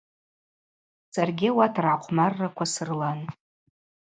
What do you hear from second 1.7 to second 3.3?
ргӏахъвмарраква срылан.